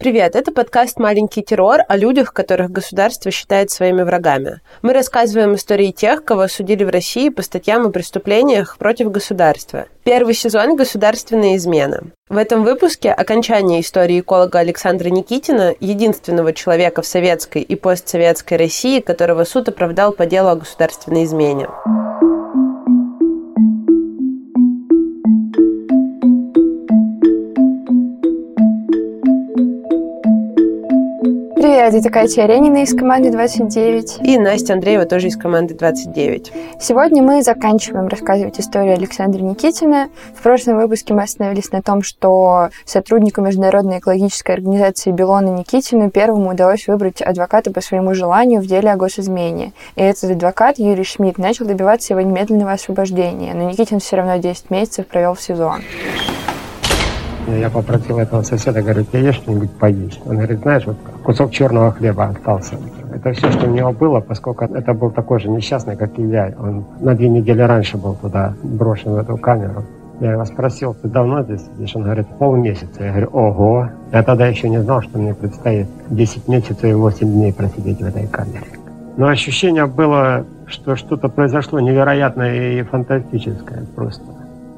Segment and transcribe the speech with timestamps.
[0.00, 4.62] Привет, это подкаст «Маленький террор» о людях, которых государство считает своими врагами.
[4.80, 9.88] Мы рассказываем истории тех, кого осудили в России по статьям о преступлениях против государства.
[10.02, 12.04] Первый сезон «Государственная измена».
[12.30, 19.00] В этом выпуске окончание истории эколога Александра Никитина, единственного человека в советской и постсоветской России,
[19.00, 21.68] которого суд оправдал по делу о государственной измене.
[31.60, 34.20] Привет, это Катя Аренина из команды 29.
[34.22, 36.52] И Настя Андреева тоже из команды 29.
[36.80, 40.08] Сегодня мы заканчиваем рассказывать историю Александра Никитина.
[40.34, 46.48] В прошлом выпуске мы остановились на том, что сотруднику Международной экологической организации Белона Никитину первому
[46.48, 49.74] удалось выбрать адвоката по своему желанию в деле о госизмене.
[49.96, 54.70] И этот адвокат, Юрий Шмидт, начал добиваться его немедленного освобождения, но Никитин все равно 10
[54.70, 55.74] месяцев провел в СИЗО.
[57.58, 60.20] Я попросил этого соседа, говорю, тебе есть что-нибудь поесть?
[60.26, 62.76] Он говорит, знаешь, вот кусок черного хлеба остался.
[63.14, 66.52] Это все, что у него было, поскольку это был такой же несчастный, как и я.
[66.58, 69.84] Он на две недели раньше был туда брошен в эту камеру.
[70.20, 71.96] Я его спросил, ты давно здесь сидишь?
[71.96, 73.02] Он говорит, полмесяца.
[73.02, 73.88] Я говорю, ого.
[74.12, 78.06] Я тогда еще не знал, что мне предстоит 10 месяцев и 8 дней просидеть в
[78.06, 78.66] этой камере.
[79.16, 84.24] Но ощущение было, что что-то произошло невероятное и фантастическое просто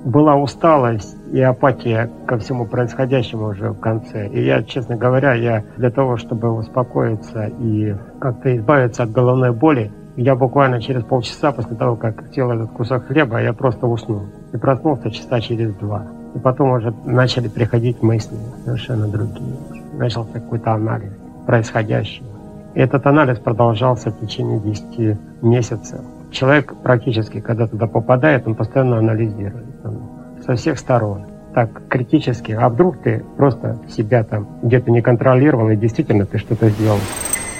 [0.04, 4.28] была усталость и апатия ко всему происходящему уже в конце.
[4.28, 9.92] И я, честно говоря, я для того, чтобы успокоиться и как-то избавиться от головной боли,
[10.16, 14.24] я буквально через полчаса после того, как съел этот кусок хлеба, я просто уснул.
[14.52, 16.06] И проснулся часа через два.
[16.34, 19.56] И потом уже начали приходить мысли совершенно другие.
[19.94, 21.12] Начался какой-то анализ
[21.46, 22.26] происходящего.
[22.74, 26.00] И этот анализ продолжался в течение 10 месяцев
[26.32, 30.02] человек практически, когда туда попадает, он постоянно анализирует он,
[30.44, 35.76] со всех сторон так критически, а вдруг ты просто себя там где-то не контролировал, и
[35.76, 36.98] действительно ты что-то сделал.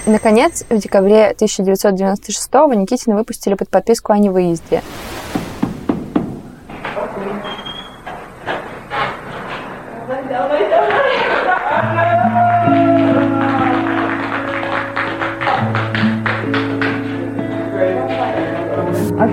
[0.05, 4.81] Наконец, в декабре 1996-го Никитина выпустили под подписку о невыезде.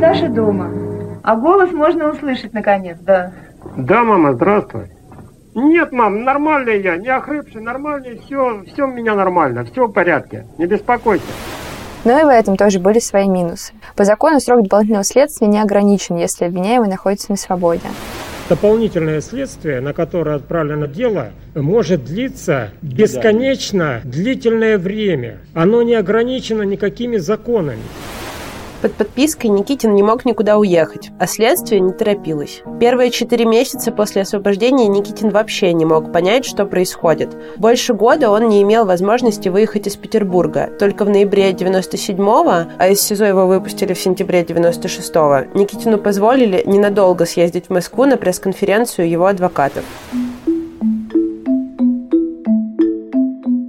[0.01, 0.71] Саша дома.
[1.23, 3.33] А голос можно услышать наконец, да.
[3.77, 4.87] Да, мама, здравствуй.
[5.55, 10.47] Нет, мам, нормальный я, не охрипший, нормальный, все, все у меня нормально, все в порядке,
[10.57, 11.27] не беспокойся.
[12.05, 13.75] Но и в этом тоже были свои минусы.
[13.95, 17.83] По закону срок дополнительного следствия не ограничен, если обвиняемый находится на свободе.
[18.49, 25.41] Дополнительное следствие, на которое отправлено дело, может длиться бесконечно длительное время.
[25.53, 27.83] Оно не ограничено никакими законами.
[28.81, 32.63] Под подпиской Никитин не мог никуда уехать, а следствие не торопилось.
[32.81, 37.37] Первые четыре месяца после освобождения Никитин вообще не мог понять, что происходит.
[37.59, 40.71] Больше года он не имел возможности выехать из Петербурга.
[40.79, 47.27] Только в ноябре 97-го, а из СИЗО его выпустили в сентябре 96-го, Никитину позволили ненадолго
[47.27, 49.85] съездить в Москву на пресс-конференцию его адвокатов.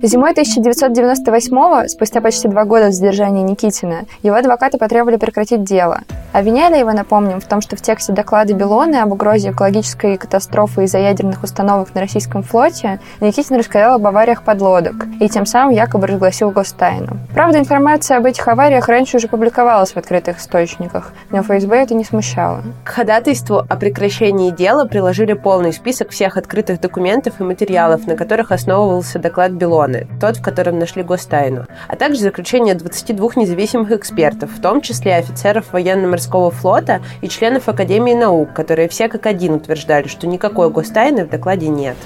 [0.04, 6.00] Зимой 1998-го, спустя почти два года задержания Никитина, его адвокаты потребовали прекратить дело.
[6.34, 10.98] Обвиняли его, напомним, в том, что в тексте доклада Белоны об угрозе экологической катастрофы из-за
[10.98, 16.50] ядерных установок на российском флоте Никитин рассказал об авариях подлодок и тем самым якобы разгласил
[16.50, 17.18] гостайну.
[17.34, 22.06] Правда, информация об этих авариях раньше уже публиковалась в открытых источниках, но ФСБ это не
[22.06, 22.64] смущало.
[22.86, 28.52] К ходатайству о прекращении дела приложили полный список всех открытых документов и материалов, на которых
[28.52, 34.52] основывался доклад Белоны Миланы, тот, в котором нашли гостайну, а также заключение 22 независимых экспертов,
[34.52, 40.08] в том числе офицеров военно-морского флота и членов Академии наук, которые все как один утверждали,
[40.08, 41.98] что никакой гостайны в докладе нет.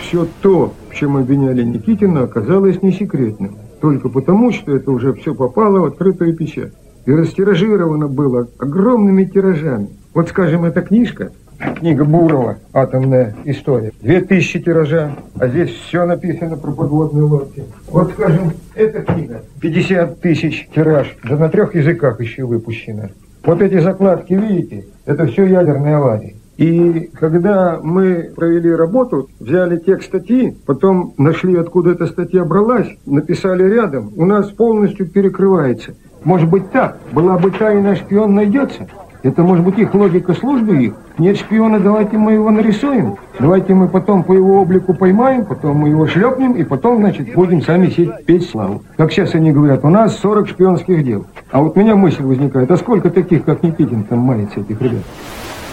[0.00, 3.56] Все то, в чем обвиняли Никитина, оказалось не секретным.
[3.80, 6.72] Только потому, что это уже все попало в открытую печать.
[7.06, 9.88] И растиражировано было огромными тиражами.
[10.12, 13.92] Вот, скажем, эта книжка Книга Бурова «Атомная история».
[14.00, 17.64] Две тысячи тиража, а здесь все написано про подводные лодки.
[17.88, 23.10] Вот, скажем, эта книга 50 тысяч тираж, да на трех языках еще выпущена.
[23.44, 26.36] Вот эти закладки, видите, это все ядерные аварии.
[26.56, 33.64] И когда мы провели работу, взяли текст статьи, потом нашли, откуда эта статья бралась, написали
[33.64, 35.94] рядом, у нас полностью перекрывается.
[36.24, 38.86] Может быть так, была бы тайна, шпион найдется,
[39.22, 40.94] это может быть их логика службы их.
[41.18, 43.16] Нет шпиона, давайте мы его нарисуем.
[43.38, 47.62] Давайте мы потом по его облику поймаем, потом мы его шлепнем, и потом, значит, будем
[47.62, 48.82] сами сеть петь славу.
[48.96, 51.26] Как сейчас они говорят, у нас 40 шпионских дел.
[51.50, 55.02] А вот у меня мысль возникает, а сколько таких, как Никитин, там мается этих ребят?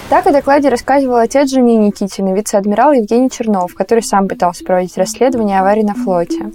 [0.10, 5.60] Так о докладе рассказывал отец жены Никитина, вице-адмирал Евгений Чернов, который сам пытался проводить расследование
[5.60, 6.52] аварии на флоте.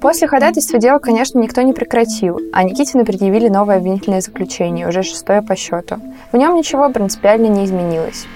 [0.00, 5.42] После ходатайства дело, конечно, никто не прекратил, а Никитину предъявили новое обвинительное заключение, уже шестое
[5.42, 5.96] по счету.
[6.30, 8.26] В нем ничего принципиально не изменилось.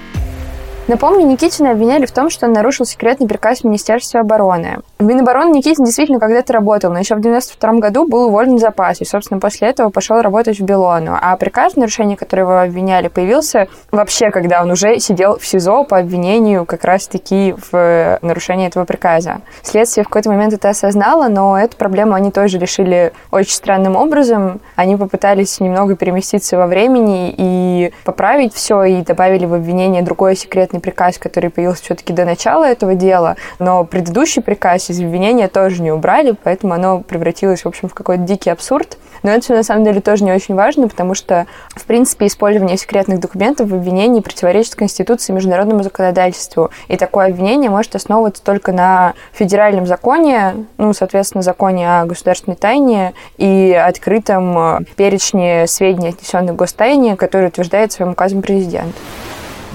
[0.89, 4.81] Напомню, Никитина обвиняли в том, что он нарушил секретный приказ Министерства обороны.
[4.99, 9.01] В Минобороны Никитин действительно когда-то работал, но еще в 92 году был уволен в запас,
[9.01, 11.17] и, собственно, после этого пошел работать в Белону.
[11.21, 15.85] А приказ, в нарушении которого его обвиняли, появился вообще, когда он уже сидел в СИЗО
[15.85, 19.41] по обвинению как раз-таки в нарушении этого приказа.
[19.63, 24.61] Следствие в какой-то момент это осознало, но эту проблему они тоже решили очень странным образом.
[24.75, 30.72] Они попытались немного переместиться во времени и поправить все, и добавили в обвинение другое секретное
[30.73, 35.83] конкретный приказ, который появился все-таки до начала этого дела, но предыдущий приказ из обвинения тоже
[35.83, 38.99] не убрали, поэтому оно превратилось, в общем, в какой-то дикий абсурд.
[39.23, 41.47] Но это все на самом деле тоже не очень важно, потому что,
[41.77, 46.71] в принципе, использование секретных документов в обвинении противоречит Конституции и международному законодательству.
[46.89, 53.13] И такое обвинение может основываться только на федеральном законе, ну, соответственно, законе о государственной тайне
[53.37, 58.95] и открытом перечне сведений, отнесенных к гостайне, который утверждает своим указом президент.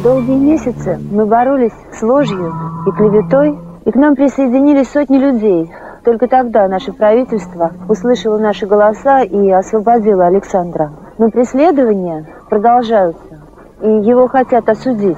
[0.04, 2.54] Долгие месяцы мы боролись с ложью
[2.86, 5.72] и клеветой, и к нам присоединились сотни людей.
[6.04, 10.92] Только тогда наше правительство услышало наши голоса и освободило Александра.
[11.18, 13.40] Но преследования продолжаются,
[13.82, 15.18] и его хотят осудить.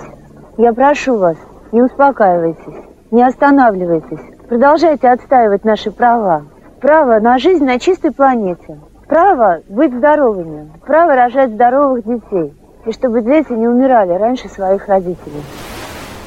[0.58, 1.36] Я прошу вас,
[1.74, 4.24] не успокаивайтесь, не останавливайтесь.
[4.48, 6.44] Продолжайте отстаивать наши права.
[6.80, 8.80] Право на жизнь на чистой планете.
[9.10, 10.72] Право быть здоровыми.
[10.86, 12.54] Право рожать здоровых детей
[12.86, 15.44] и чтобы дети не умирали раньше своих родителей.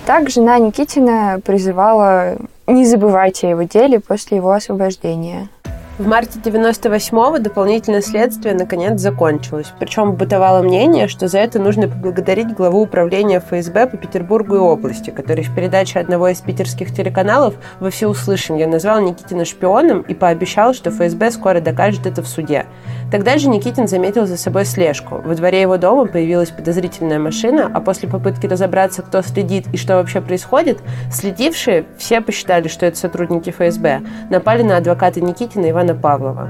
[0.06, 5.48] Так жена Никитина призывала не забывать о его деле после его освобождения.
[5.98, 9.74] В марте 98-го дополнительное следствие наконец закончилось.
[9.78, 15.10] Причем бытовало мнение, что за это нужно поблагодарить главу управления ФСБ по Петербургу и области,
[15.10, 20.90] который в передаче одного из питерских телеканалов во всеуслышание назвал Никитина шпионом и пообещал, что
[20.90, 22.64] ФСБ скоро докажет это в суде.
[23.10, 25.20] Тогда же Никитин заметил за собой слежку.
[25.22, 29.96] Во дворе его дома появилась подозрительная машина, а после попытки разобраться, кто следит и что
[29.96, 30.78] вообще происходит,
[31.12, 34.00] следившие, все посчитали, что это сотрудники ФСБ,
[34.30, 36.48] напали на адвоката Никитина Ивана Ивана Павлова.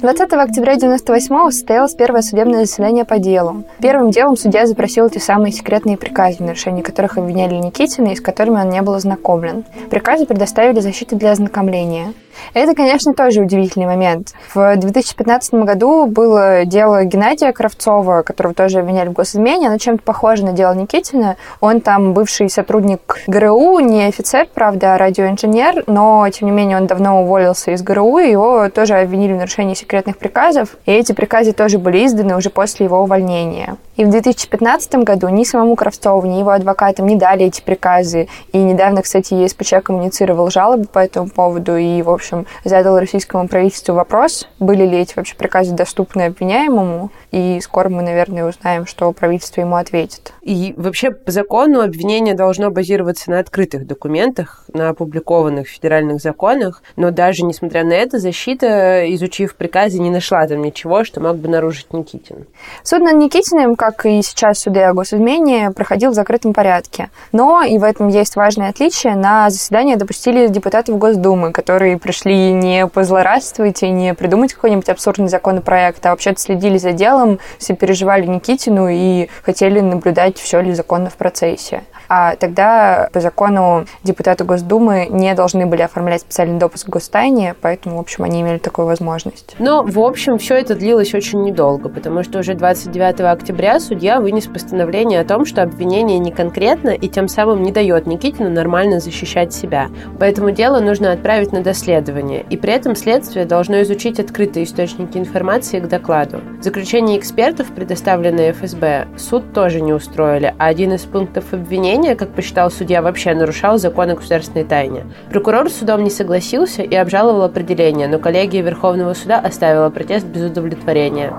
[0.00, 3.64] 20 октября 1998 состоялось первое судебное заседание по делу.
[3.82, 8.20] Первым делом судья запросил эти самые секретные приказы, в нарушении которых обвиняли Никитина и с
[8.20, 9.64] которыми он не был ознакомлен.
[9.90, 12.14] Приказы предоставили защите для ознакомления.
[12.54, 14.34] Это, конечно, тоже удивительный момент.
[14.54, 19.68] В 2015 году было дело Геннадия Кравцова, которого тоже обвиняли в госизмене.
[19.68, 21.36] Оно чем-то похоже на дело Никитина.
[21.60, 26.86] Он там бывший сотрудник ГРУ, не офицер, правда, а радиоинженер, но, тем не менее, он
[26.86, 30.76] давно уволился из ГРУ, его тоже обвинили в нарушении секретных приказов.
[30.86, 33.76] И эти приказы тоже были изданы уже после его увольнения.
[33.96, 38.28] И в 2015 году ни самому Кравцову, ни его адвокатам не дали эти приказы.
[38.52, 42.29] И недавно, кстати, ЕСПЧ коммуницировал жалобы по этому поводу и, в общем,
[42.64, 47.10] задал российскому правительству вопрос, были ли эти вообще приказы доступны обвиняемому.
[47.30, 50.32] И скоро мы, наверное, узнаем, что правительство ему ответит.
[50.42, 56.82] И вообще по закону обвинение должно базироваться на открытых документах, на опубликованных федеральных законах.
[56.96, 61.48] Но даже несмотря на это, защита, изучив приказы, не нашла там ничего, что мог бы
[61.48, 62.46] нарушить Никитин.
[62.82, 67.10] Суд над Никитиным, как как и сейчас суды о госизмене, проходил в закрытом порядке.
[67.32, 72.88] Но, и в этом есть важное отличие, на заседание допустили депутатов Госдумы, которые пришли не
[72.88, 78.88] позлорадствовать и не придумать какой-нибудь абсурдный законопроект, а вообще-то следили за делом, все переживали Никитину
[78.90, 85.32] и хотели наблюдать, все ли законно в процессе а тогда по закону депутаты Госдумы не
[85.34, 89.54] должны были оформлять специальный допуск в гостайне, поэтому, в общем, они имели такую возможность.
[89.60, 94.46] Но, в общем, все это длилось очень недолго, потому что уже 29 октября судья вынес
[94.46, 99.54] постановление о том, что обвинение не конкретно и тем самым не дает Никитину нормально защищать
[99.54, 99.88] себя.
[100.18, 101.99] Поэтому дело нужно отправить на доследование,
[102.48, 106.40] и при этом следствие должно изучить открытые источники информации к докладу.
[106.60, 112.70] Заключение экспертов, предоставленное ФСБ, суд тоже не устроили, а один из пунктов обвинения как посчитал
[112.70, 115.04] судья, вообще нарушал закон о государственной тайне.
[115.30, 120.42] Прокурор с судом не согласился и обжаловал определение, но коллегия Верховного суда оставила протест без
[120.42, 121.32] удовлетворения.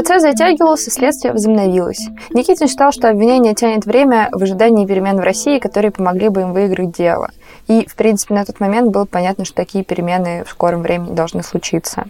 [0.00, 2.08] Процесс затягивался, следствие возобновилось.
[2.32, 6.54] Никитин считал, что обвинение тянет время в ожидании перемен в России, которые помогли бы им
[6.54, 7.28] выиграть дело.
[7.68, 11.42] И, в принципе, на тот момент было понятно, что такие перемены в скором времени должны
[11.42, 12.06] случиться.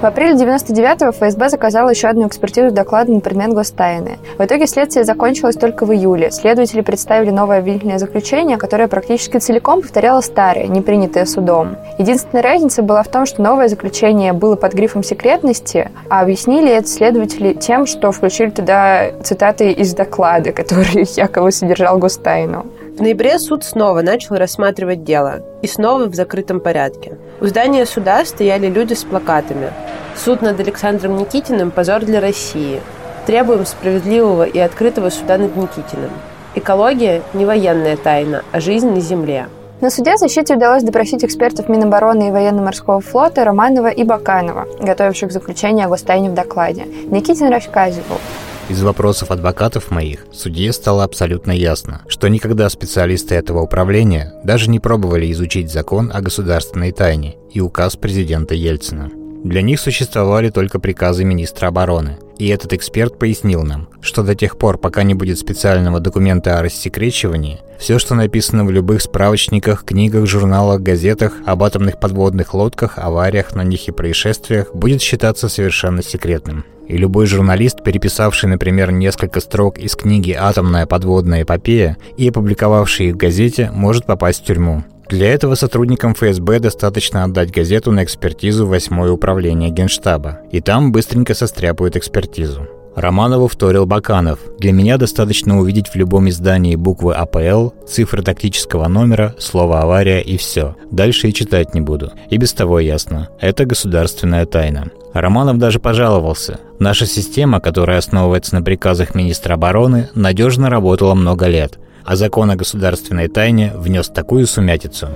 [0.00, 4.18] В апреле 99-го ФСБ заказала еще одну экспертизу доклада на предмет гостайны.
[4.38, 6.30] В итоге следствие закончилось только в июле.
[6.30, 11.74] Следователи представили новое обвинительное заключение, которое практически целиком повторяло старое, не принятое судом.
[11.98, 16.86] Единственная разница была в том, что новое заключение было под грифом секретности, а объяснили это
[16.86, 22.66] следователи тем, что включили туда цитаты из доклада, который якобы содержал гостайну.
[22.98, 25.44] В ноябре суд снова начал рассматривать дело.
[25.62, 27.16] И снова в закрытом порядке.
[27.40, 29.70] У здания суда стояли люди с плакатами.
[30.16, 32.80] Суд над Александром Никитиным– позор для России.
[33.24, 36.10] Требуем справедливого и открытого суда над Никитиным.
[36.56, 39.46] Экология– не военная тайна, а жизнь на земле.
[39.80, 45.86] На суде защите удалось допросить экспертов Минобороны и военно-морского флота Романова и Баканова, готовивших заключение
[45.86, 46.86] о гостайне в докладе.
[47.12, 48.18] Никитин рассказывал.
[48.68, 54.78] Из вопросов адвокатов моих судье стало абсолютно ясно, что никогда специалисты этого управления даже не
[54.78, 59.10] пробовали изучить закон о государственной тайне и указ президента Ельцина.
[59.42, 62.18] Для них существовали только приказы министра обороны.
[62.38, 66.62] И этот эксперт пояснил нам, что до тех пор, пока не будет специального документа о
[66.62, 73.54] рассекречивании, все, что написано в любых справочниках, книгах, журналах, газетах об атомных подводных лодках, авариях
[73.54, 76.64] на них и происшествиях, будет считаться совершенно секретным.
[76.88, 83.14] И любой журналист, переписавший, например, несколько строк из книги «Атомная подводная эпопея» и опубликовавший их
[83.14, 84.84] в газете, может попасть в тюрьму.
[85.08, 90.92] Для этого сотрудникам ФСБ достаточно отдать газету на экспертизу в восьмое управление Генштаба, и там
[90.92, 92.66] быстренько состряпают экспертизу.
[93.00, 94.40] Романову вторил Баканов.
[94.58, 100.36] Для меня достаточно увидеть в любом издании буквы АПЛ, цифры тактического номера, слово «авария» и
[100.36, 100.74] все.
[100.90, 102.10] Дальше и читать не буду.
[102.28, 103.28] И без того ясно.
[103.40, 104.90] Это государственная тайна.
[105.14, 106.58] Романов даже пожаловался.
[106.80, 112.56] Наша система, которая основывается на приказах министра обороны, надежно работала много лет, а закон о
[112.56, 115.08] государственной тайне внес такую сумятицу.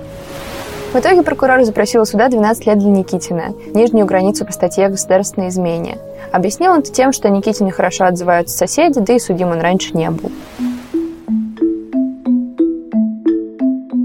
[0.93, 5.47] В итоге прокурор запросил суда 12 лет для Никитина, нижнюю границу по статье о государственной
[5.47, 5.97] измене.
[6.31, 10.11] Объяснил он это тем, что Никитине хорошо отзываются соседи, да и судим он раньше не
[10.11, 10.31] был.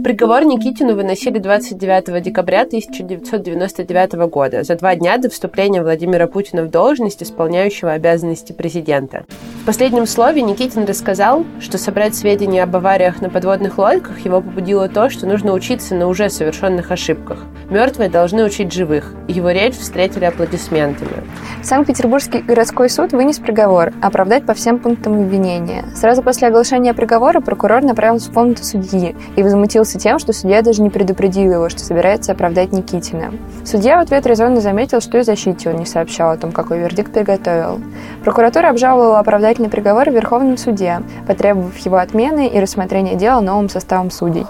[0.04, 6.70] Приговор Никитину выносили 29 декабря 1999 года, за два дня до вступления Владимира Путина в
[6.70, 9.24] должность исполняющего обязанности президента.
[9.62, 14.88] В последнем слове Никитин рассказал, что собрать сведения об авариях на подводных лодках его побудило
[14.88, 17.44] то, что нужно учиться на уже совершенных ошибках.
[17.70, 19.12] Мертвые должны учить живых.
[19.28, 21.22] Его речь встретили аплодисментами.
[21.62, 25.84] Санкт-Петербургский городской суд вынес приговор– оправдать по всем пунктам обвинения.
[25.94, 30.80] Сразу после оглашения приговора прокурор направился в комнату судьи и возмутился тем, что судья даже
[30.80, 33.34] не предупредил его, что собирается оправдать Никитина.
[33.66, 37.12] Судья в ответ резонно заметил, что и защите он не сообщал о том, какой вердикт
[37.12, 37.80] приготовил.
[38.24, 44.10] Прокуратура обжаловала оправдательный приговор в Верховном суде, потребовав его отмены и рассмотрения дела новым составом
[44.10, 44.46] судей.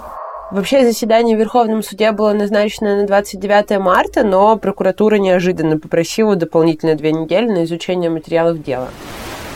[0.51, 6.95] Вообще заседание в Верховном суде было назначено на 29 марта, но прокуратура неожиданно попросила дополнительно
[6.95, 8.89] две недели на изучение материалов дела.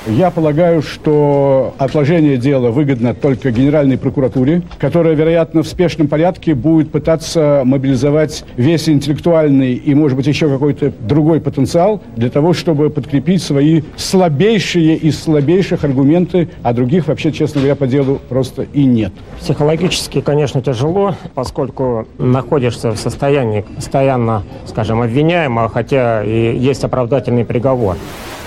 [0.05, 6.91] Я полагаю, что отложение дела выгодно только Генеральной прокуратуре, которая, вероятно, в спешном порядке будет
[6.91, 13.41] пытаться мобилизовать весь интеллектуальный и, может быть, еще какой-то другой потенциал для того, чтобы подкрепить
[13.41, 19.13] свои слабейшие из слабейших аргументы, а других, вообще, честно говоря, по делу просто и нет.
[19.39, 27.95] Психологически, конечно, тяжело, поскольку находишься в состоянии постоянно, скажем, обвиняемого, хотя и есть оправдательный приговор.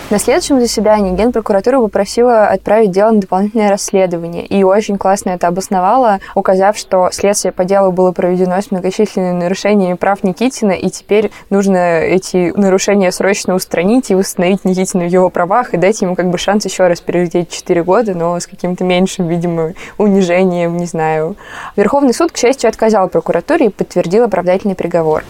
[0.09, 4.47] На следующем заседании Генпрокуратура попросила отправить дело на дополнительное расследование.
[4.47, 9.95] И очень классно это обосновала, указав, что следствие по делу было проведено с многочисленными нарушениями
[9.95, 15.75] прав Никитина, и теперь нужно эти нарушения срочно устранить и восстановить Никитина в его правах,
[15.75, 19.27] и дать ему как бы шанс еще раз перелететь 4 года, но с каким-то меньшим,
[19.27, 21.35] видимо, унижением, не знаю.
[21.75, 25.25] Верховный суд, к счастью, отказал прокуратуре и подтвердил оправдательный приговор.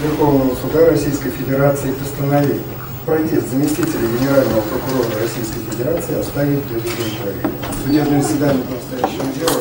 [0.00, 2.58] Верховного суда Российской Федерации постановил
[3.04, 7.52] протест заместителя генерального прокурора Российской Федерации оставить удовлетворения.
[7.84, 9.60] Судебное заседание по настоящему делу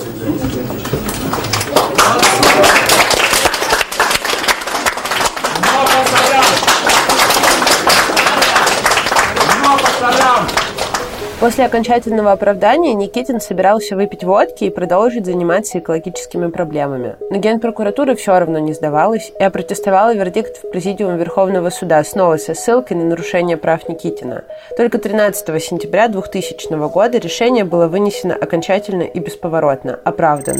[11.39, 17.15] После окончательного оправдания Никитин собирался выпить водки и продолжить заниматься экологическими проблемами.
[17.29, 22.53] Но Генпрокуратура все равно не сдавалась и опротестовала вердикт в Президиум Верховного суда снова со
[22.53, 24.43] ссылкой на нарушение прав Никитина.
[24.75, 29.97] Только 13 сентября 2000 года решение было вынесено окончательно и бесповоротно.
[30.03, 30.57] Оправдан.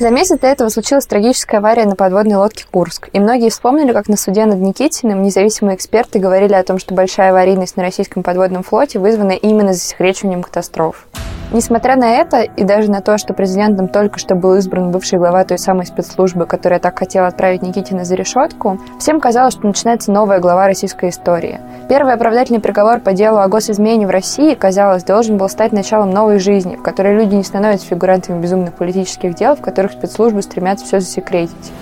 [0.00, 3.10] За месяц до этого случилась трагическая авария на подводной лодке «Курск».
[3.12, 7.32] И многие вспомнили, как на суде над Никитиным независимые эксперты говорили о том, что большая
[7.32, 11.06] аварийность на российском подводном флоте вызвана именно засекречиванием катастроф.
[11.52, 15.42] Несмотря на это, и даже на то, что президентом только что был избран бывший глава
[15.42, 20.38] той самой спецслужбы, которая так хотела отправить Никитина за решетку, всем казалось, что начинается новая
[20.38, 21.60] глава российской истории.
[21.88, 26.38] Первый оправдательный приговор по делу о госизмене в России, казалось, должен был стать началом новой
[26.38, 31.00] жизни, в которой люди не становятся фигурантами безумных политических дел, в которых спецслужбы стремятся все
[31.00, 31.72] засекретить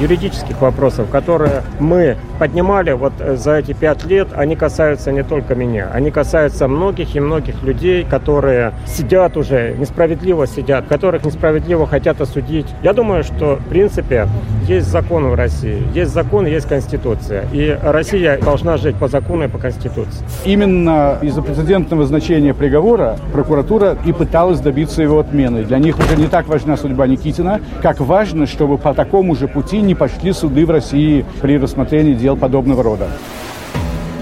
[0.00, 5.54] юридических вопросов, которые мы поднимали вот э, за эти пять лет, они касаются не только
[5.54, 12.20] меня, они касаются многих и многих людей, которые сидят уже, несправедливо сидят, которых несправедливо хотят
[12.20, 12.66] осудить.
[12.82, 14.26] Я думаю, что в принципе
[14.66, 19.48] есть закон в России, есть закон, есть конституция, и Россия должна жить по закону и
[19.48, 20.24] по конституции.
[20.44, 25.64] Именно из-за прецедентного значения приговора прокуратура и пыталась добиться его отмены.
[25.64, 29.69] Для них уже не так важна судьба Никитина, как важно, чтобы по такому же пути
[29.78, 33.08] не пошли суды в России при рассмотрении дел подобного рода.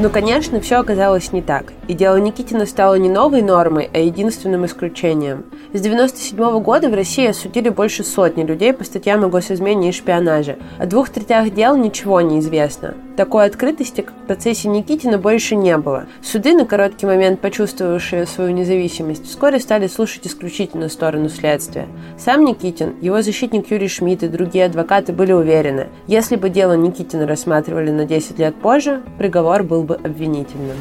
[0.00, 1.72] Но, конечно, все оказалось не так.
[1.88, 5.46] И дело Никитина стало не новой нормой, а единственным исключением.
[5.72, 10.58] С 1997 года в России осудили больше сотни людей по статьям о госизмене и шпионаже.
[10.78, 12.94] О двух третях дел ничего не известно.
[13.16, 16.06] Такой открытости, как в процессе Никитина, больше не было.
[16.22, 21.88] Суды, на короткий момент почувствовавшие свою независимость, вскоре стали слушать исключительно сторону следствия.
[22.18, 27.26] Сам Никитин, его защитник Юрий Шмидт и другие адвокаты были уверены, если бы дело Никитина
[27.26, 30.76] рассматривали на 10 лет позже, приговор был бы обвинительным.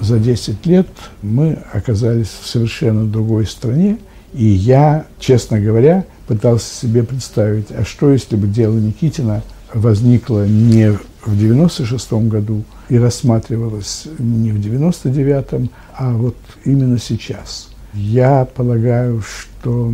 [0.00, 0.86] За 10 лет
[1.22, 3.98] мы оказались в совершенно другой стране,
[4.32, 9.42] и я, честно говоря, пытался себе представить, а что если бы дело Никитина
[9.74, 10.92] возникло не
[11.24, 17.68] в 96 году и рассматривалось не в 99-м, а вот именно сейчас.
[17.92, 19.92] Я полагаю, что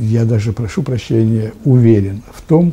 [0.00, 2.72] я даже прошу прощения, уверен в том,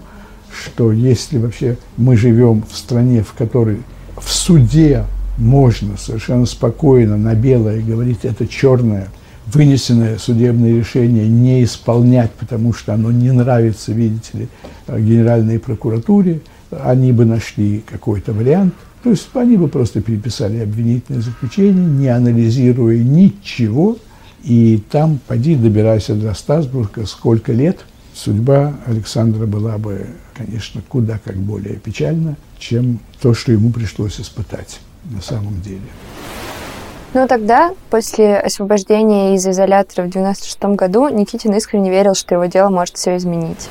[0.51, 3.82] что если вообще мы живем в стране, в которой
[4.16, 5.06] в суде
[5.38, 9.10] можно совершенно спокойно на белое говорить, это черное,
[9.46, 14.48] вынесенное судебное решение не исполнять, потому что оно не нравится, видите ли,
[14.88, 16.41] Генеральной прокуратуре,
[16.72, 18.74] они бы нашли какой-то вариант.
[19.03, 23.98] То есть они бы просто переписали обвинительное заключение, не анализируя ничего,
[24.44, 31.38] и там, поди, добирайся до Стасбурга, сколько лет, судьба Александра была бы, конечно, куда как
[31.38, 34.79] более печальна, чем то, что ему пришлось испытать
[35.12, 35.82] на самом деле.
[37.14, 42.70] Но тогда, после освобождения из изолятора в 96 году, Никитин искренне верил, что его дело
[42.70, 43.70] может все изменить.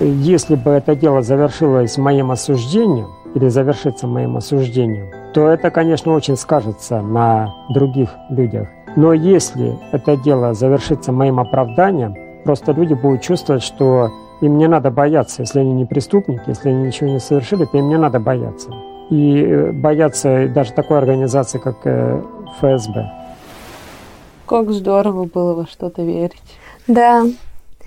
[0.00, 6.36] Если бы это дело завершилось моим осуждением, или завершится моим осуждением, то это, конечно, очень
[6.36, 8.68] скажется на других людях.
[8.96, 14.90] Но если это дело завершится моим оправданием, просто люди будут чувствовать, что им не надо
[14.90, 18.70] бояться, если они не преступники, если они ничего не совершили, то им не надо бояться
[19.10, 22.22] и э, боятся даже такой организации, как э,
[22.58, 23.10] ФСБ.
[24.46, 26.42] Как здорово было во что-то верить.
[26.86, 27.24] Да,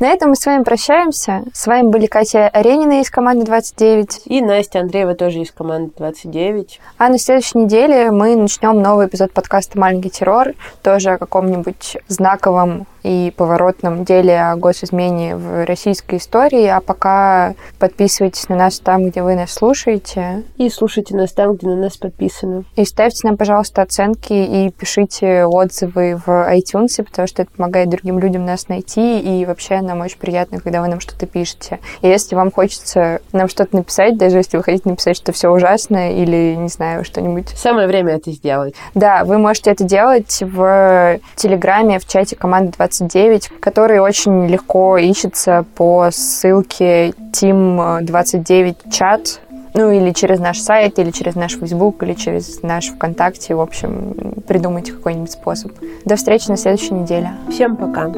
[0.02, 1.44] на этом мы с вами прощаемся.
[1.54, 4.22] С вами были Катя Аренина из команды 29.
[4.26, 6.80] И Настя Андреева тоже из команды 29.
[6.98, 12.88] А на следующей неделе мы начнем новый эпизод подкаста «Маленький террор», тоже о каком-нибудь знаковом
[13.04, 16.66] и поворотном деле о госизмене в российской истории.
[16.68, 20.44] А пока подписывайтесь на нас там, где вы нас слушаете.
[20.58, 22.64] И слушайте нас там, где на нас подписаны.
[22.76, 28.20] И ставьте нам, пожалуйста, оценки и пишите отзывы в iTunes, потому что это помогает другим
[28.20, 29.20] людям нас найти.
[29.20, 31.80] И вообще нам очень приятно, когда вы нам что-то пишете.
[32.02, 36.14] И если вам хочется нам что-то написать, даже если вы хотите написать, что все ужасно
[36.14, 37.50] или, не знаю, что-нибудь.
[37.50, 38.76] Самое время это сделать.
[38.94, 44.98] Да, вы можете это делать в Телеграме, в чате команды 20 29, который очень легко
[44.98, 49.40] ищется по ссылке Team29 чат,
[49.74, 53.56] ну или через наш сайт, или через наш Facebook, или через наш ВКонтакте.
[53.56, 55.72] В общем, придумайте какой-нибудь способ.
[56.06, 57.32] До встречи на следующей неделе.
[57.50, 58.12] Всем пока.